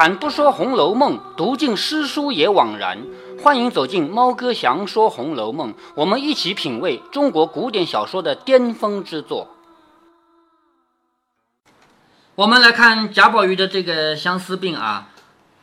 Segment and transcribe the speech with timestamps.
[0.00, 3.04] 开坛不说《红楼梦》，读尽诗书也枉然。
[3.42, 9.54] 欢迎走进猫哥祥说《红楼梦》，我们一起品味中国古典小说的巅峰之作。
[12.34, 15.10] 我们来看贾宝玉的这个相思病啊，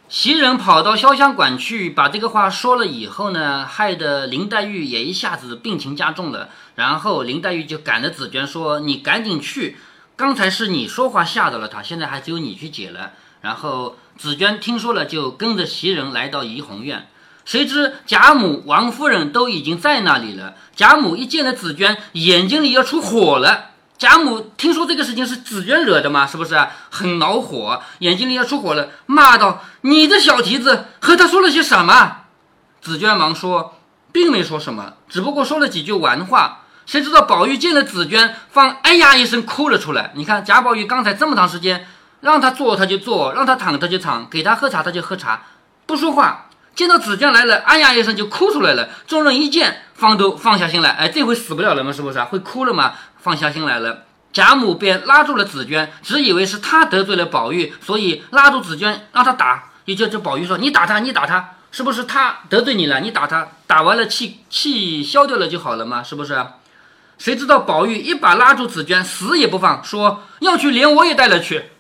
[0.08, 6.50] 袭人跑到潇湘馆去，把这个话说了以后呢，害得林黛玉也一下子病情加重了。
[6.76, 9.78] 然后林黛玉就赶着紫鹃说：“你赶紧去，
[10.16, 13.14] 刚才是你说话吓到了他，现在还只有你去解了。”
[13.48, 17.08] 然后紫娟听说了，就跟着袭人来到怡红院。
[17.46, 20.56] 谁知贾母、王夫人都已经在那里了。
[20.76, 23.70] 贾母一见了紫娟，眼睛里要出火了。
[23.98, 27.82] 贾母听说这个事情是紫娟惹的嘛，是不是很恼火？
[28.00, 32.24] 眼睛里要出火了，骂道：“你这小蹄子，和他说了些什么？”
[32.84, 33.76] 紫娟忙说
[34.12, 40.12] ：“并没说什么，只不过说了几句玩话。”谁知道宝玉见了紫娟，放哎呀一声哭了出来。
[40.16, 41.88] 你看贾宝玉刚才这么长时间。
[42.22, 45.44] 让他坐他就坐，让他躺他就躺，给他喝茶他就喝茶，
[45.86, 46.46] 不说话。
[46.76, 48.88] 见到紫娟来了，哎呀一声就哭出来了。
[49.08, 50.92] 众人一见，方都放下心来。
[50.92, 51.92] 哎，这回死不了了吗？
[51.92, 52.26] 是不是啊？
[52.26, 52.94] 会哭了吗？
[53.18, 54.04] 放下心来了。
[54.32, 59.72] 贾母便拉住了紫娟，只以为是他得罪了宝玉，所以拉住紫娟让他打。
[59.86, 63.00] 也就这宝玉说：“你打他，你打他，是不是他得罪你了？
[63.00, 66.04] 你打他，打完了气气消掉了就好了嘛？
[66.04, 66.46] 是不是？”
[67.18, 71.72] 谁知道宝玉一把拉住紫娟，死也不放，说要去连我也带了去。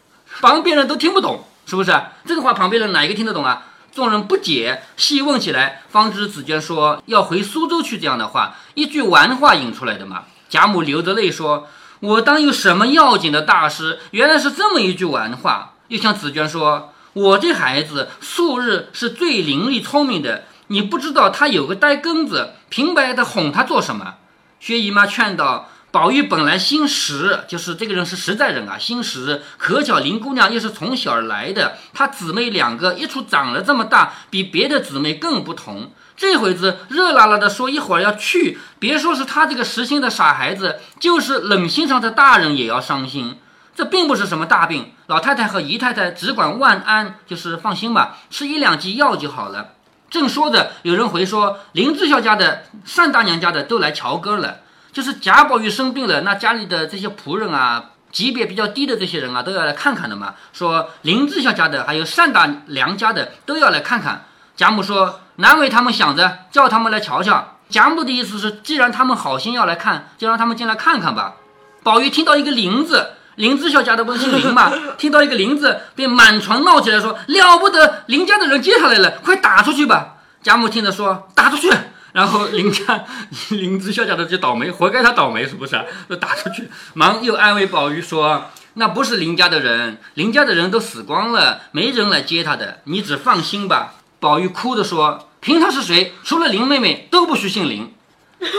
[0.41, 1.93] 旁边人都听不懂，是不是？
[2.25, 3.63] 这个话旁边人哪一个听得懂啊？
[3.93, 10.25] 众人不解，细问起来，方知紫娟说要回苏州去这样的话，一句玩话引出来的嘛。
[10.49, 11.67] 贾母流着泪说
[11.99, 13.99] ：“我当有什么要紧的大事？
[14.11, 24.15] 原来是这么一句玩话。”又向紫娟说：“我这孩子素日是最伶俐聪明的，你不知道他有个呆根子，平白的哄他做什么？”
[24.59, 25.69] 薛姨妈劝道。
[25.97, 29.41] 宝玉本来心实，就是这个人是实在人啊，心实。
[29.57, 35.91] 可巧林姑娘又是从小来的，她姊妹两个一处长了这么大，比别的姊妹更不同。
[36.15, 43.39] 这会子热辣辣的说一会儿要去，别说是他这个实心的傻孩子，就是冷心肠的大人也要伤心。
[43.75, 49.69] 这并不是什么大病，老太太和姨太太只管万安，就是放心吧，吃一两剂药就好了。
[50.11, 52.65] 正说着，有人回说林志孝家的、
[52.95, 54.57] 单大娘家的都来瞧哥了。
[54.97, 60.33] 就是贾宝玉生病了，那家里的这些仆人啊，级别比较低的这些人啊，都要来看看的嘛。
[60.53, 64.25] 说林志孝家的，还有单大娘家的，都要来看看。
[64.55, 71.35] 贾母说：“难为他们想着叫他们来瞧瞧。”贾母的意思是，既然他们好心要来看，就让他们进来看看吧。
[71.83, 74.73] 宝玉听到一个林字，林志孝家的不是姓林嘛？
[74.97, 78.01] 听到一个林字，便满床闹起来，说：“了不得！
[78.07, 81.71] 林家的人接他来了，快打出去吧！”贾母听着说：“打出去。”
[82.17, 83.05] 然后林家
[83.49, 85.79] 林之孝家的就倒霉，活该他倒霉，是不是？
[86.09, 97.93] 就打出去，忙又安慰宝玉说：“那不是林家的人，林家的人都死光了，没人来接他的，你只放心吧。”宝玉哭着说：“凭他是谁，除了林妹妹都不许姓林。”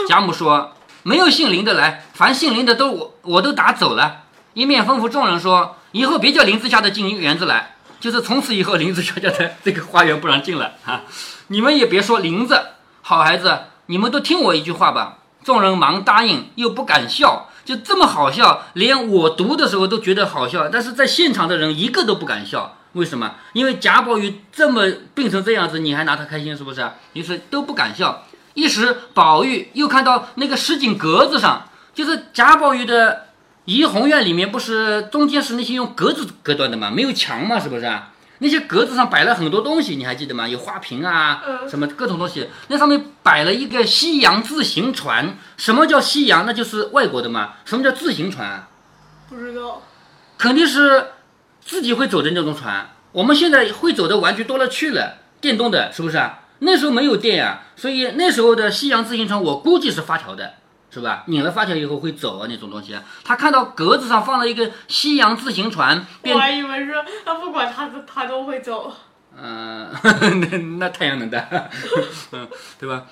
[0.07, 4.23] 贾母说：“没有姓林的来，凡姓林的都我我都打走了。”
[4.55, 11.01] 一面吩咐众人说：“以后别叫林之家的进园子来，就是从此以后林之孝家的这个花园不让进了啊！
[11.47, 12.57] 你们也别说林子。”
[13.09, 15.17] 好孩子，你们都听我一句话吧。
[15.43, 22.77] 众人忙答应，又不敢笑，就这么好笑，连我读的时候都觉得好笑，但是在现场的人一个都不敢笑。
[22.91, 23.33] 为什么？
[23.53, 26.87] 因为贾宝玉这么病成这样子，你还拿他开心，是不是？
[27.13, 28.25] 于是都不敢笑。
[28.53, 33.29] 一时宝玉又看到那个石井格子上，就是贾宝玉的
[33.65, 36.91] 怡红院里面，不是中间是那些用格子隔断的吗？
[36.91, 37.91] 没有墙嘛，是不是？
[38.39, 40.47] 那些格子上摆了很多东西，你还记得吗？
[40.47, 42.49] 有花瓶啊，什么各种东西。
[42.69, 45.37] 那上面摆了一个西洋自行船。
[45.57, 46.45] 什么叫西洋？
[46.45, 47.53] 那就是外国的嘛。
[47.65, 48.65] 什么叫自行船？
[49.29, 49.81] 不知道。
[50.37, 51.07] 肯定是
[51.61, 52.89] 自己会走的那种船。
[53.11, 56.39] 我们现在会走的玩具多了去了，电动的，是不是啊？
[56.59, 60.53] 那时候没有电呀，所以那时候的西洋自行船，我估计是发条的。
[60.91, 61.23] 是吧？
[61.27, 62.97] 拧了发条以后会走啊，那种东西。
[63.23, 66.93] 他看到格子上放了一个西洋自行船，我还以为是
[67.25, 68.93] 他不管他他都会走。
[69.41, 69.89] 嗯，
[70.51, 71.69] 那那太阳能的，
[72.33, 72.47] 嗯，
[72.79, 73.03] 对吧？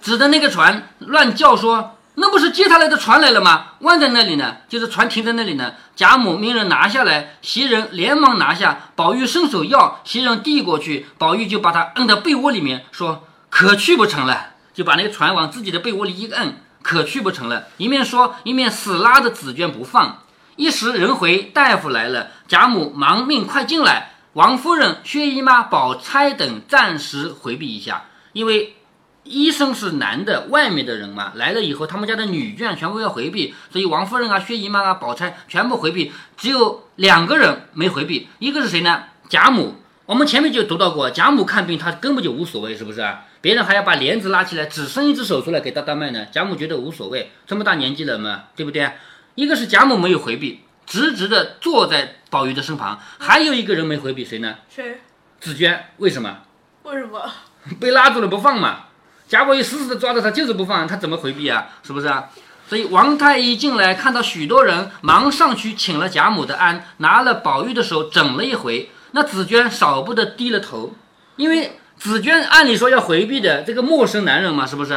[0.00, 3.72] 指着那个船乱叫说：“那不是接他来的船来了吗？
[3.80, 8.90] 弯在那里呢，就是船停在那里呢。”贾母命人拿下来，袭人连忙拿下。
[8.96, 16.62] 宝玉伸手要，袭人递过去，宝玉就把他摁到被窝里面，说：“可去不成了。”就把那个船往自己的被窝里一摁。
[16.88, 20.22] 可去不成了，一面说一面死拉着紫娟不放。
[20.56, 24.12] 一时人回，大夫来了，贾母忙命快进来。
[24.32, 28.74] 王夫人、薛姨妈、宝钗等暂时回避一下，因为
[29.22, 39.04] 医生是男的，外面的人嘛，来了以后，他们家的女眷全部要回避，所以王夫人啊、薛姨妈啊、宝钗全部回避，只有两个人没回避，一个是谁呢？
[39.28, 39.76] 贾母
[40.06, 43.06] 我们前面就读到过，贾母看病她根本就无所谓，是不是？
[43.40, 48.90] 别人还要把帘子拉起来，只伸一只手出来给她搭脉呢，贾母觉得无所谓，这么大年纪了嘛，对不对？
[49.34, 54.56] 一个是贾母没有回避，直直的坐在宝玉的身旁，还有一个人没回避，谁呢？
[54.68, 55.00] 谁？
[55.40, 56.38] 紫娟，为什么？
[56.82, 57.30] 为什么？
[57.78, 58.86] 被拉住了不放嘛？
[59.28, 61.68] 贾宝玉死死的抓着他，就是不放，他怎么回避啊？
[61.82, 62.30] 是不是啊？
[62.68, 68.90] 所以王太医进来看到许多人，忙上去请了贾母的安，拿了宝玉的手整了一回。
[69.12, 70.94] 那紫娟少不得低了头，
[71.36, 74.96] 因为紫娟按理说要回避的这个陌生男人嘛，是不是？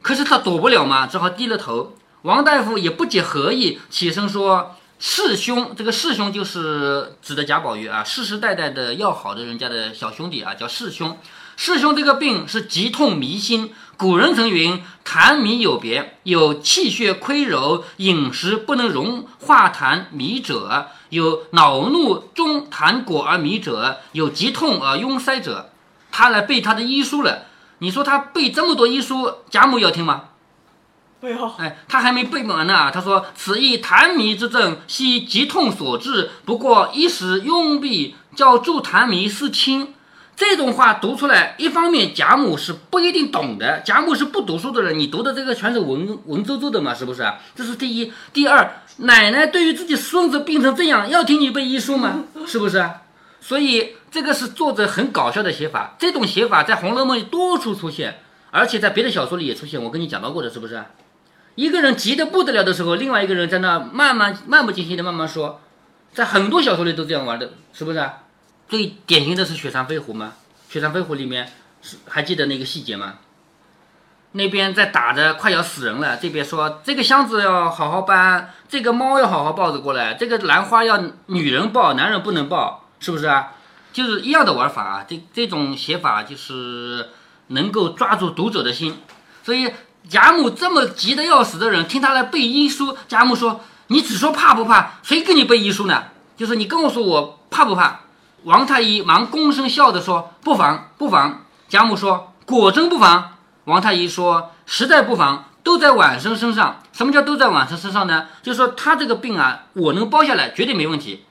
[0.00, 1.94] 可是他躲不了嘛，只好低了头。
[2.22, 11.18] 王大夫也不解何意，起身说：“世兄，这个世兄就是指的贾宝玉啊，世世代代的要好的人家的小兄弟啊，叫世兄。
[11.56, 25.70] 世兄这个病是急痛迷心，古人曾云：痰迷有别，有气血亏柔，饮食不能融化痰迷者；有恼怒中痰果而迷者；有急痛而壅塞者。
[26.18, 27.44] 他来背他的医书了。
[27.78, 30.24] 你说他背这么多医书，贾母要听吗？
[31.20, 31.46] 不要。
[31.60, 32.90] 哎，他还没背完呢。
[32.92, 39.94] 他说：“此一痰迷之症，系急痛所致，不过一时壅闭，叫助痰迷似轻。”
[40.34, 47.38] 这种话读出来，一方面贾母是不一定懂的，贾母是不读书的人，你读的这个全是文文绉绉的嘛，是不是啊？
[47.54, 48.12] 这是第一。
[48.32, 52.24] 第二，奶奶对于自己孙子病成这样，要听你背医书吗？
[52.44, 52.84] 是不是？
[53.40, 55.96] 所以这个是作者很搞笑的写法。
[55.98, 58.20] 这种写法在《红楼梦》里多处出现，
[58.50, 59.82] 而且在别的小说里也出现。
[59.82, 60.82] 我跟你讲到过的，是不是？
[61.54, 65.60] 一个人急得不得了的时候，另外一个人在那慢慢漫不经心的慢慢说，
[66.12, 68.10] 在很多小说里都这样玩的，是不是？
[68.68, 70.34] 最典型的是《雪山飞狐》吗？
[70.72, 71.50] 《雪山飞狐》里面
[71.82, 73.14] 是还记得那个细节吗？
[74.32, 76.18] 那边在打着，快要死人了。
[76.18, 83.52] 这边说这个箱子要好好搬，这个猫要好好抱着过来，这个兰花要女人抱，男人不能抱，是不是啊？
[83.92, 85.04] 就是一样的玩法啊。
[85.08, 87.08] 这这种写法就是
[87.48, 88.96] 能够抓住读者的心，
[89.42, 89.72] 所以。
[90.08, 92.96] 贾母这么急得要死的人，听他来背医书。
[93.08, 94.92] 贾母说：“你只说怕不怕？
[95.02, 96.04] 谁跟你背医书呢？
[96.34, 98.00] 就是你跟我说我怕不怕？”
[98.44, 103.32] 王太医忙躬身笑着说：“不妨，不妨。”贾母说：“果真不妨？”
[103.64, 106.80] 王太医说：“实在不妨，都在晚生身上。
[106.92, 108.28] 什么叫都在晚生身上呢？
[108.42, 111.24] 就是说他这个病啊，我能包下来，绝对没问题。”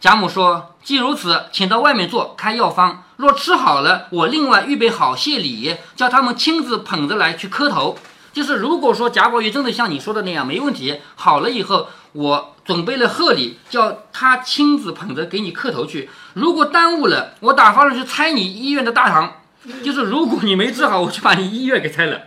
[0.00, 3.04] 贾母说：“既如此，请到外面坐，开药方。
[3.16, 7.98] 若吃好了，我另外预备好谢礼，叫他们亲自捧着来去磕头。
[8.32, 16.08] 就是如果说贾宝玉真的像你说的那样没问题，好了以后，我准备了贺礼，叫他亲自捧着给你磕头去。
[16.32, 19.34] 如果耽误了，我打发人去拆你医院的大堂。
[19.84, 22.22] 就是如果你没治好，我就把你医院给拆了。”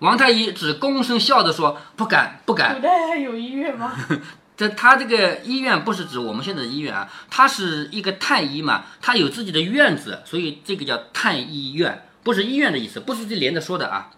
[0.00, 3.92] 王太医只躬身笑着说：“不敢，不敢。”古代还有医院吗？
[4.60, 14.10] 这他这个医院不是指我们现在的医院啊，他是一个太医嘛，他有自己的院子，所以这个叫太医院，不是医院的意思，不是这连着说的啊。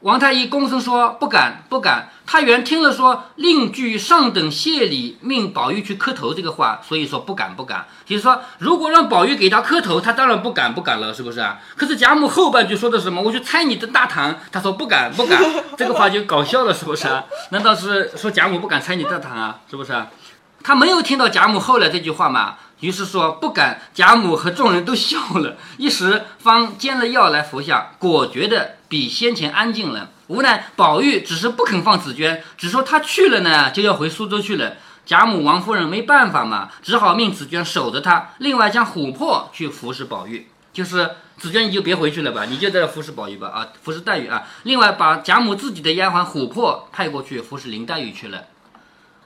[0.00, 7.84] 王太医躬身说：“不敢，不敢。”他原听了说“另据上等谢礼，命宝玉去磕头”这个话，所以说不敢，不敢。
[8.06, 11.58] 就是说，如果让宝玉给他磕头，他当然不敢，不敢了，是不是啊？
[11.76, 13.20] 可是贾母后半句说的什么？
[13.20, 15.38] 我去拆你的大堂，他说不敢，不敢。
[15.76, 17.24] 这个话就搞笑了，是不是啊？
[17.50, 19.58] 难道是说贾母不敢拆你大堂啊？
[19.68, 20.06] 是不是啊？
[20.62, 22.56] 他没有听到贾母后来这句话嘛？
[22.80, 23.82] 于是说不敢。
[23.92, 28.76] 贾母和众人都笑了，一时方煎了药来服下，果觉得。
[28.90, 34.72] 比先前安静了，无奈宝玉只是不肯放紫娟，只说他去了呢，就要回苏州去了。
[35.06, 40.48] 贾母、王夫人没办法嘛，只好命紫娟守着他，另外将琥珀去服侍宝玉。
[40.72, 44.42] 就是紫娟，你就别回去了吧，你就在这服侍宝玉吧，啊，服侍黛玉啊。
[44.64, 48.42] 另外把贾母自己的丫鬟琥珀派过去服侍林黛玉去了。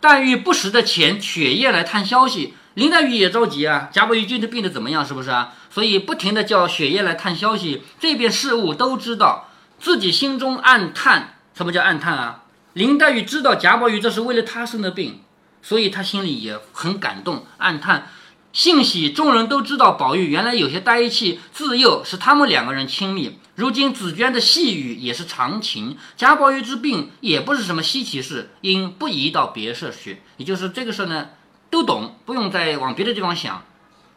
[0.04, 3.88] 黛玉不时的遣雪夜来探消息，林黛玉也着急啊。
[3.90, 5.54] 贾宝玉究竟病得怎么样，是不是啊？
[5.70, 9.48] 所以不停的叫雪夜来探消息，这边事物都知道。
[9.80, 12.42] 自己心中暗叹，什么叫暗叹啊？
[12.74, 15.22] 林黛玉知道贾宝玉这是为了她生的病，
[15.62, 18.08] 所以她心里也很感动，暗叹，
[18.54, 23.40] 幸喜众人都知道宝玉原来有些呆气，自幼是他们两个人亲密。
[23.56, 30.22] 如今紫娟的细语也是常情，贾宝玉之病也不是什么稀奇事，应不宜到别社去。
[30.36, 31.30] 也就是这个事呢，
[31.68, 33.64] 都懂，不用再往别的地方想。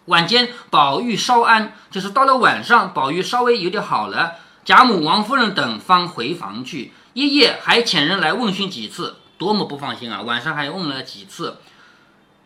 [0.06, 4.36] 晚间宝玉稍安，就是到了晚上，宝玉稍微有点好了。
[4.64, 10.22] 贾母、王夫人等方回房去，一夜还遣人来问询几次，多么不放心啊！
[10.22, 11.58] 晚上还问了几次。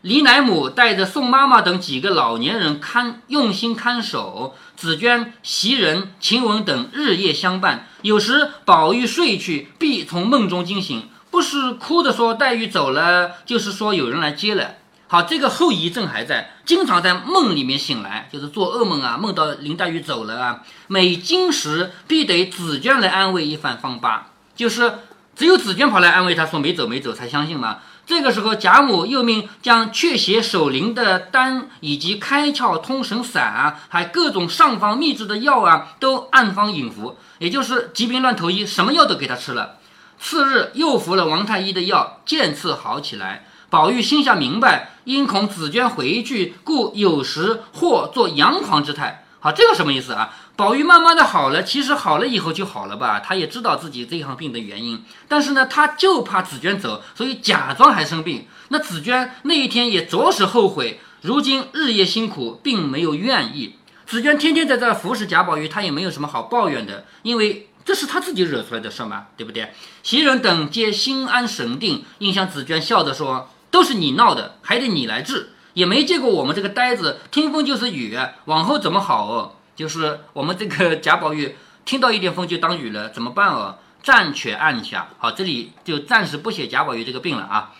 [0.01, 4.55] 李乃母带着宋妈妈等几个老年人看，用心看守。
[4.75, 7.88] 紫娟、袭人、晴雯等日夜相伴。
[8.01, 14.72] 有时宝玉睡去，必从梦中惊醒，不是哭着说黛玉走了，就是说有人来接了。
[15.08, 20.63] 好，这个后遗症还在，经常在梦里面醒来，就是做噩梦啊，梦到林黛玉走了啊。
[20.88, 24.93] 每惊时必得紫娟来安慰一番方罢，就是
[25.36, 27.77] 只有紫娟跑来安慰他说没走没走才相信嘛。
[28.12, 39.77] 这个时候，贾母又命将雀血守灵的丹以及开窍通神散啊，还各种上方秘制的药啊，都暗方引服，也就是疾病乱投医，什么药都给他吃了。
[40.20, 43.46] 次日又服了王太医的药，渐次好起来。
[43.70, 49.24] 宝玉心下明白，因恐紫娟回去，故有时或做佯狂之态。
[49.39, 50.34] 好，这个什么意思啊？
[50.62, 53.20] 宝玉慢慢的好了，其实好了以后就好了吧？
[53.20, 58.46] 他也知道自己这项病的原因，但是呢，他就怕紫娟走，所以假装还生病。
[58.68, 63.74] 那紫娟那一天也着实后悔，如今日夜辛苦，并没有愿意。
[64.06, 69.74] 紫娟天天在这儿服侍贾宝玉，她也没有什么好抱怨的，因为这是她自己惹出来的事嘛，对不对？
[70.03, 73.50] 袭人等皆心安神定，应向紫娟笑着说。
[73.72, 78.15] 都是你闹的，还得你来治，也没见过我们这个呆子听风就是雨，
[78.46, 79.53] 往后怎么好哦？
[79.75, 83.78] 就是我们这个贾宝玉听到一点风就当雨了，怎么办哦？
[84.04, 87.74] 暂且按下，好，这里就暂时不写贾宝玉这个病了啊。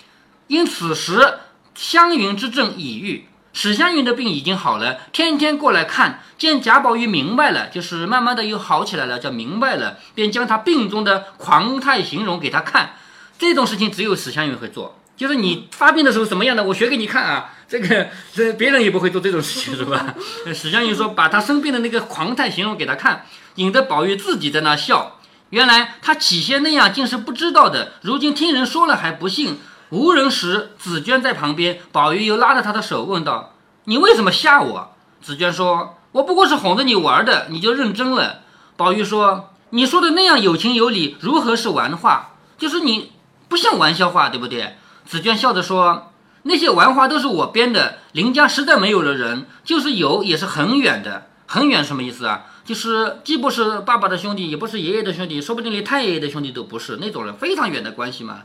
[0.48, 1.39] 因此时
[1.74, 12.98] 湘云之症已愈，史湘云的病已经好了，天天过来看，见贾宝玉明白了，就是慢慢的又好起来了，叫明白了，便将他病中的狂态形容给他看。
[13.39, 15.00] 这种事情只有史湘云会做。
[15.17, 17.53] 就是你发病的时候什么样的，我学给你看啊！
[17.71, 20.13] 这个 这别人也不会做这种事情，是吧？
[20.53, 23.25] 史湘云说，把他生病的那个狂态形容给他看，
[23.55, 25.17] 引得宝玉自己在那笑。
[25.51, 29.59] 原来他起先那样竟是不知道的，如今听人说了还不信。
[29.89, 33.53] 无人时，紫娟在旁边，宝玉又拉着他的手问道
[33.85, 38.39] ：“你为什么吓我？”紫娟说：“我不过是哄着你玩的，你就认真了。”
[38.77, 42.35] 宝玉说：“你说的那样有情有理，如何是玩话？
[42.57, 43.11] 就是你
[43.49, 44.75] 不像玩笑话，对不对？”
[45.05, 46.10] 紫娟笑着说
[46.43, 48.00] ：“那些玩话都是我编的。
[48.13, 51.27] 林家实在没有了人，就是有也是很远的。
[51.48, 52.45] 很远什么意思啊？
[52.63, 58.43] 就是既不是爸爸的兄弟，也不是爷爷的兄弟，说不定连太爷爷的兄弟都不是那种人，非常远的关系嘛。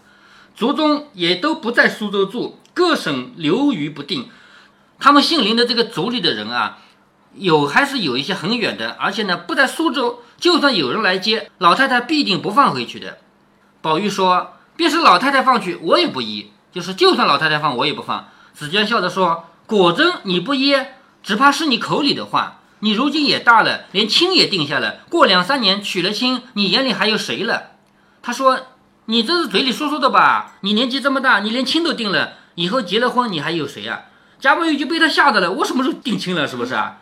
[0.56, 4.28] 族中也都不在苏州住，各省流于不定。
[4.98, 6.78] 他们姓林的这个族里的人啊，
[7.34, 10.22] 有还是有一些很远的，而且呢不在苏州。
[10.38, 13.18] 就算有人来接，老太太必定不放回去的。”
[13.80, 18.28] 宝玉说：“便是老太太放去，我也不依。”就是，就算老太太放，我也不放。
[18.52, 20.88] 紫娟笑着说：“果真你不噎，
[21.22, 22.58] 只怕是你口里的话。
[22.80, 27.70] 你如今也大了，连亲也定下了，过两三年娶了亲，你眼里还有谁了？”
[28.20, 28.60] 他说
[29.06, 30.56] ：“你这是嘴里说说的吧？
[30.60, 34.02] 你年纪这么大，你连亲都定了，以后结了婚，你还有谁啊？”
[34.38, 35.50] 贾宝玉就被他吓着了。
[35.52, 36.46] 我什么时候定亲了？
[36.46, 36.98] 是不是啊？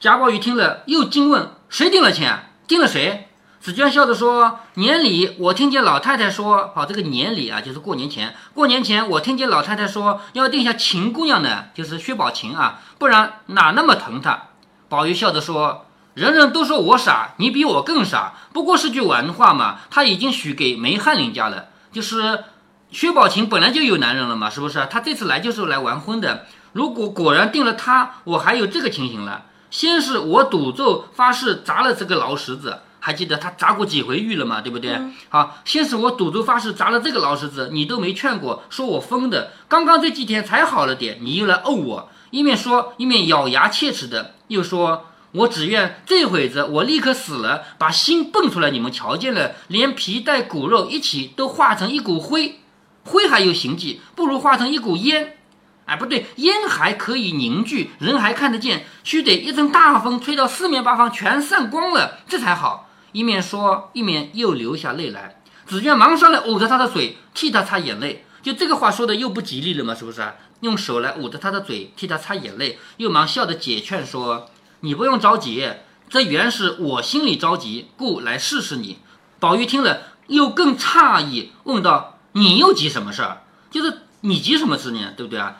[0.00, 2.28] 贾宝玉听了又惊问：“谁定了亲？
[2.66, 3.28] 定了谁？”
[3.64, 8.34] 紫娟笑着说：“年里我听见老太太说，好，这个年里啊，就是过年前。
[8.52, 14.48] 过年前我听见老太太说要定下秦姑娘呢，就是薛宝琴啊，不然哪那么疼她。”
[14.90, 19.78] 宝玉笑着说：“人人都说我傻，你比我更傻，不过是句玩话嘛。
[19.88, 22.44] 她已经许给梅翰林家了，就是
[22.90, 24.86] 薛宝琴本来就有男人了嘛，是不是？
[24.90, 26.44] 她这次来就是来完婚的。
[26.74, 29.46] 如果果然定了她，我还有这个情形了。
[29.70, 34.62] 先是我赌咒发誓砸了这个老石子。”还记得他砸过几回玉了嘛？
[34.62, 34.98] 对不对？
[35.28, 39.52] 好，先是我赌咒发誓砸了这个老石子，你都没劝过，说我疯的。
[39.68, 52.60] 刚刚这几天才好了点，你又来怄我，一面说一面咬牙切齿的，又说我只愿这会子我立刻死了，把心蹦出来，你们瞧见了，连皮带骨肉一起都化成一股灰，
[53.04, 55.36] 灰还有形迹，不如化成一股烟。
[55.84, 62.88] 哎，不对，烟还可以凝聚，人还看得见，须得一阵大风吹到四面八方全散光了，这才好。
[63.14, 65.40] 一面说，一面又流下泪来。
[65.66, 68.24] 紫娟忙上来捂着他的嘴，替他擦眼泪。
[68.42, 70.20] 就这个话说的又不吉利了嘛，是不是？
[70.62, 75.64] 用手来捂着他的嘴，替他擦眼泪，又忙笑着解劝说：“你不用着急，
[76.08, 78.98] 这原是我心里着急，故来试试你。”
[79.38, 83.42] 宝玉听了又更诧异，问道：“你又急什么事儿？
[83.70, 85.12] 就是你急什么事呢？
[85.16, 85.58] 对不对啊？”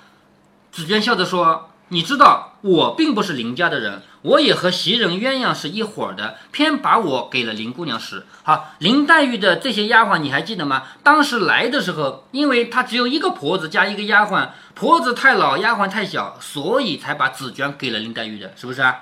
[0.73, 1.71] 紫娟笑着说。
[1.89, 8.25] 你知道我并不是林家的人，我也和袭人鸳鸯是一伙儿的，偏把我给了林姑娘使。
[8.43, 10.85] 好，林黛玉的这些丫鬟你还记得吗？
[11.03, 18.97] 当时来的时候，因为她只有一个婆子加一个丫鬟，婆子太老，丫鬟太小，所以才把紫娟给了林黛玉的，是不是啊？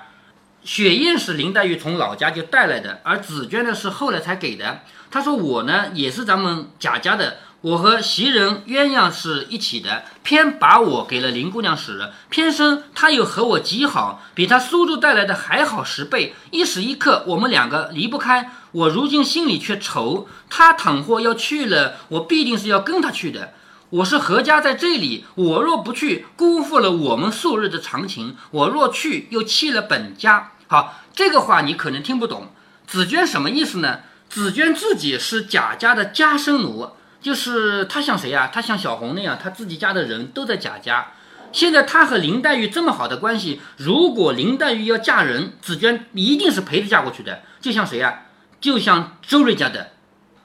[0.65, 4.81] 雪雁是林黛玉从老家就带来的，而紫娟呢是后来才给的。
[5.09, 7.37] 她说我呢也是咱们贾家的。
[7.63, 16.35] 我和袭人鸳鸯是一起的，偏把我给了林姑娘使，偏生她又和我极好，比她苏州带来的还好十倍。
[16.51, 18.51] 一时一刻，我们两个离不开。
[18.73, 23.53] 我如今心里却愁，她倘或要去了，我必定是要跟她去的。
[23.91, 30.51] 我是何家在这里，我若不去，辜负了我们素日的长情；我若去，又弃了本家。
[30.67, 32.51] 好，这个话你可能听不懂。
[32.85, 33.99] 紫娟什么意思呢？
[34.29, 36.89] 紫娟自己是贾家的家生奴，
[37.23, 38.51] 就是她像谁呀？
[38.53, 41.07] 她像小红那样，她自己家的人都在贾家。
[41.51, 47.41] 现在她和林黛玉这么好的关系，如果林黛玉要嫁人，紫娟一定是陪着嫁过去的。
[47.61, 48.23] 就像谁呀？
[48.59, 49.91] 就像周瑞家的，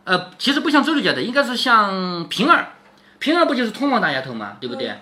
[0.04, 2.68] 呃，其实不像周瑞家的，应该是像平儿。
[3.18, 4.56] 平儿不就是通房大丫头吗？
[4.60, 5.00] 对不对？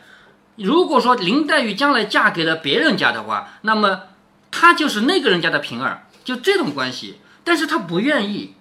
[0.57, 4.03] 如果说林黛玉将来嫁给了别人家的话，那么
[4.51, 7.21] 她就是那个人家的平儿，就这种关系。
[7.45, 8.55] 但是她不愿意，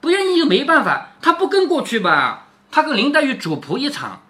[0.00, 4.22] 不愿意就没办法，她不跟过去吧，她跟林黛玉主仆一场，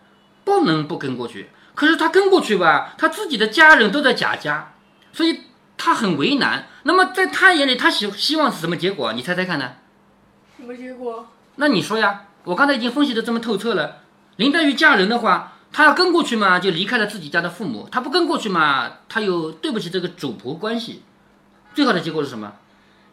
[0.45, 1.51] 不能不跟过去。
[1.75, 4.75] 可是他跟过去吧，他自己的家人都在贾家，
[5.13, 5.43] 所以
[5.79, 6.67] 他很为难。
[6.83, 9.13] 那么在他眼里，他希希望是什么结果？
[9.13, 9.73] 你猜猜看呢？
[10.59, 11.27] 什么结果？
[11.57, 12.23] 那你说呀？
[12.45, 13.99] 我刚才已经分析的这么透彻了。
[14.37, 21.03] 林黛玉嫁人的话，她要跟过去嘛，就离开了自己家的父母；她不跟过去嘛，她又对不起这个主仆关系。
[21.75, 22.53] 最好的结果是什么？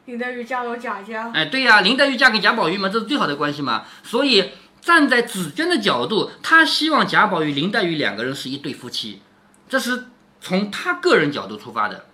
[0.06, 1.30] 林黛玉嫁到贾家。
[1.34, 3.84] 哎，对呀，林黛玉嫁给贾宝玉嘛，这是最好的关系嘛。
[4.04, 4.52] 所以
[4.88, 9.22] 站在紫娟的角度，她希望贾宝玉、林黛玉两个人是一对夫妻，
[9.68, 10.06] 这是
[10.40, 12.06] 从她个人角度出发的。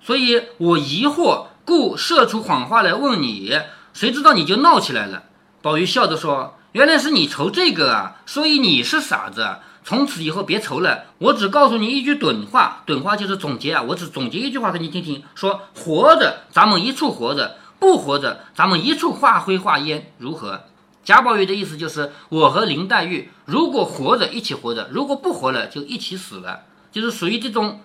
[0.00, 3.56] 所以我疑惑，故设出谎话来问你，
[3.92, 5.22] 谁知道你就闹起来了。
[5.62, 6.58] 宝玉笑着说。
[6.72, 9.58] 原来是你愁这个啊，所以你是傻子。
[9.84, 13.82] 从此以后别愁了，我只告诉你一句短话，短话就是总结啊。
[13.82, 20.64] 我只总结一句话给你听听：说活着，咱们一处活着；不活着，咱们一处化灰化烟，如何？
[21.04, 27.80] 贾宝玉的意思就是，我和林黛玉如果活着一起活着，如果不活了就一起死了，就是属于这种。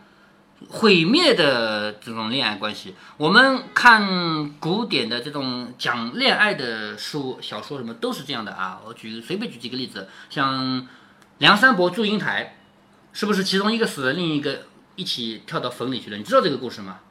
[0.70, 8.82] 毁灭的这种恋爱关系，我们看古典的这种讲恋爱的书、小说什么都是这样的啊。
[8.84, 10.88] 我举随便举几个例子，像
[11.38, 12.58] 梁山伯、祝英台，
[13.14, 14.64] 是不是其中一个死了，另一个
[14.96, 16.18] 一起跳到坟里去了？
[16.18, 17.02] 你知道这个故事吗？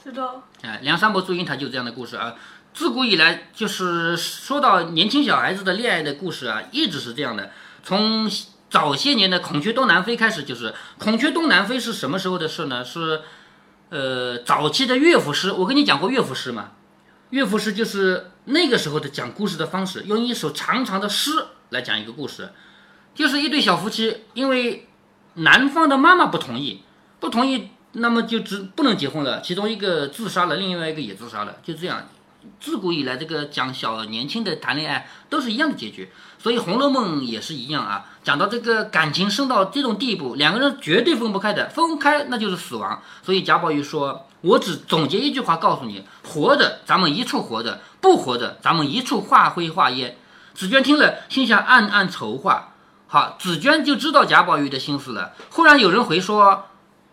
[0.00, 0.44] 知道。
[0.62, 2.36] 哎，梁山伯、祝英台就这样的故事啊。
[2.74, 7.50] 自古以来，就是说到年轻小孩子的恋爱的故事啊，一直是这样的，
[7.82, 8.30] 从。
[8.70, 12.84] 早些年的《孔雀东南飞》开始就是《孔雀东南飞》是什么时候的事呢？
[12.84, 13.20] 是，
[13.90, 15.52] 呃，早期的乐府诗。
[15.52, 16.72] 我跟你讲过乐府诗嘛？
[17.30, 21.30] 乐府诗就是那个时候的讲故事的方式，用一首长长的诗
[21.68, 22.50] 来讲一个故事。
[23.14, 24.88] 就是一对小夫妻，因为
[25.34, 26.82] 男方的妈妈不同意，
[27.20, 29.40] 不同意，那么就只不能结婚了。
[29.40, 32.08] 其中一个自杀了，另外一个也自杀了，就这样。
[32.60, 38.06] 自古以来，这个讲小年轻的谈恋爱都是一样的结局，所以《红楼梦》也是一样啊。
[38.22, 43.02] 讲到这个感情深到这种地步，两个人绝对分不开的，分开那就是死亡。
[43.22, 50.16] 所以贾宝玉说：“我只总结一句话告诉你：活着咱们一处活着，不活着咱们一处化灰化烟。”
[50.54, 52.74] 紫娟听了，心下暗暗筹划。
[53.06, 55.32] 好，紫娟就知道贾宝玉的心思了。
[55.50, 56.64] 忽然有人回说：“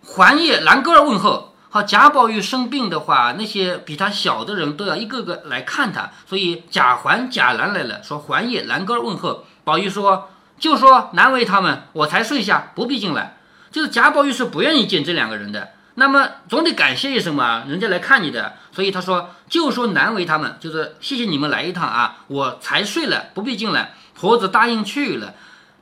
[0.03, 9.45] 环夜兰哥儿问候。”好，贾宝玉生病的话，那些比他小的人都要一个个来看他，所以贾环、贾兰来了，说环叶兰哥问候。
[9.63, 10.29] 宝玉说，
[10.59, 13.37] 就说难为他们，我才睡下，不必进来。
[13.71, 23.93] 就是贾宝玉是不愿意见这两个人的，那么总得感谢一声嘛，人家来看你的，所以他说就说难为他们，就是谢谢你们来一趟啊，我才睡了，不必进来。
[24.13, 25.35] 婆子答应去了。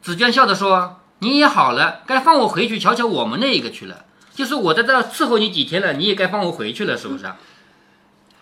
[0.04, 4.06] 紫娟笑着说，你也好了，该放我回去瞧瞧我们那一个去了。
[4.40, 7.26] 就是我在这伺候你几天了，你也该放我回去了，是不是？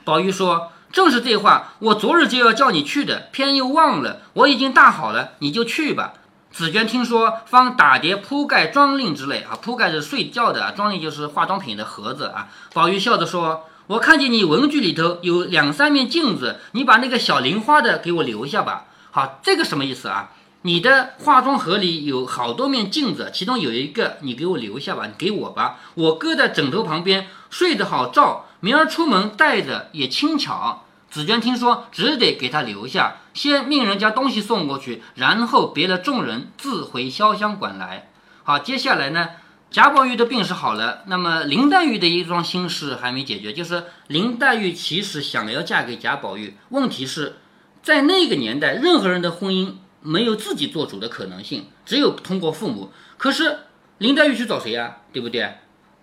[0.04, 4.22] 宝玉说：“正是这话，我昨日就要叫你去的，偏又忘了。
[4.34, 6.14] 我已经大好了，你就去吧。”
[6.54, 12.50] 紫娟听说，方打叠铺盖妆令之类啊，铺盖是睡觉的啊，妆令就是化妆品的盒子啊。
[12.76, 20.30] 宝玉笑着说：“我看见你文具里头有两三面镜子，你把那个小菱花的给我留下吧。”好，这个什么意思啊？
[20.64, 30.84] 你的化妆盒里有好多面镜子，其中有一个你给我留下吧，你给我吧，我搁在枕头旁边，睡得好照，明儿出门带着也轻巧。
[31.10, 38.10] 紫娟听说，只得给他留下，先命人将东西送过去，然后别了众人，自回潇湘馆来。
[38.44, 39.30] 好，接下来呢，
[39.72, 47.38] 贾宝玉的病是好了，那么林黛玉的一桩心事还没解决，就是林黛玉其实想要嫁给贾宝玉，问题是
[47.82, 49.76] 在那个年代，任何人的婚姻。
[50.08, 52.92] 没有自己做主的可能性，只有通过父母。
[53.18, 53.60] 可是
[53.98, 54.98] 林黛玉去找谁呀？
[55.12, 55.56] 对不对？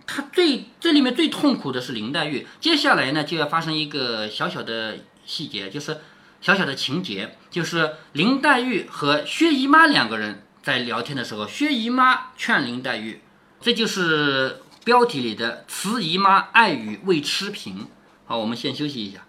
[0.07, 2.47] 她最这里面最痛苦的是林黛玉。
[2.61, 5.97] 接下来呢，就要发生一个小小的细节，就是
[6.43, 13.23] 小小的情节，就是林黛玉和薛姨妈两个人在聊天的时候，薛姨妈劝林黛玉，
[13.63, 17.89] 这就是标题里的“慈姨妈爱语未吃平”。
[18.27, 19.27] 好，我们先休息一下。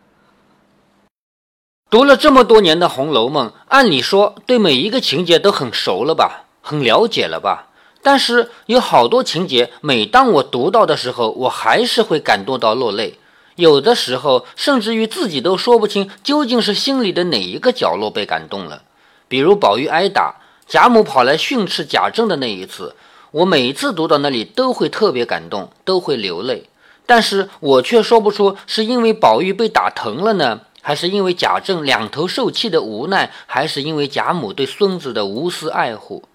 [1.96, 6.44] 读了这么多年的《红楼梦》，按理说对每一个情节都很熟了吧？
[6.62, 7.70] 很了解了吧？
[8.04, 13.18] 但是有好多情节，每当我读到的时候，我还是会感动到落泪。
[13.56, 18.82] 有的时候，甚至于自己都说不清究竟是心里的哪一个角落被感动了。
[19.30, 20.36] 比如宝玉挨打，
[20.68, 22.94] 贾母跑来训斥贾政的那一次，
[23.32, 26.70] 我每次读到那里都会特别感动，都会流泪。
[27.06, 36.26] 但是我却说不出是因为宝玉被打疼了呢，还是因为贾政两头受气的无奈，还是因为贾母对孙子的无私爱护。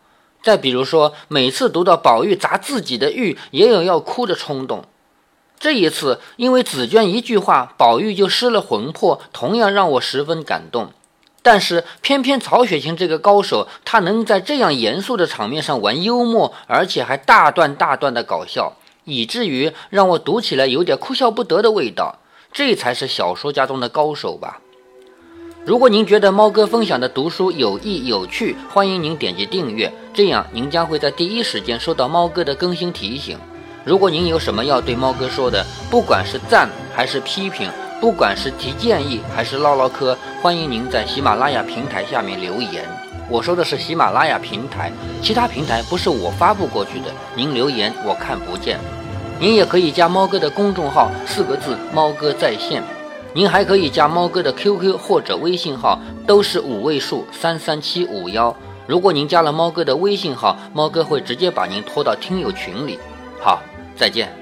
[0.43, 4.83] 再比如说，每次读到宝玉砸自己的玉，也有要哭的冲动。
[5.61, 10.91] 这一次，因为紫娟一句话，宝玉就失了魂魄，同样让我十分感动。
[11.43, 18.73] 但是偏偏曹雪芹这个高手，他能在这样严肃的场面上玩幽默，而且还大段大段的搞笑，
[19.05, 22.17] 以至于让我读起来有点哭笑不得的味道。
[22.53, 24.61] 这才是小说家中的高手吧。
[25.65, 33.39] 如果您觉得猫哥分享的读书有益有趣，欢迎您点击订阅，这样您将会在第一时间收到猫哥的更新提醒。
[33.85, 42.85] 如果您有什么要对猫哥说的，不管是赞还是批评，不管是提建议还是唠唠嗑，欢迎您在喜马拉雅平台下面留言。
[43.29, 44.91] 我说的是喜马拉雅平台，
[45.23, 48.81] 其他平台不是我发布过去的，您留言我看不见。
[49.40, 52.83] 您也可以加猫哥的公众号，四个字：猫哥在线。
[53.33, 58.55] 您还可以加猫哥的 QQ 或者微信号，都是五位数三三七五幺。
[58.87, 62.98] 如果您加了猫哥的微信号，猫哥会直接把您拖到听友群里。
[63.40, 63.62] 好，
[63.96, 64.39] 再见。